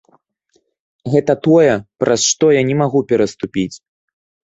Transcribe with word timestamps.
Гэта 1.15 1.35
тое, 1.47 1.73
праз 2.03 2.21
што 2.31 2.45
я 2.55 2.63
не 2.71 2.75
магу 2.81 2.99
пераступіць. 3.13 3.75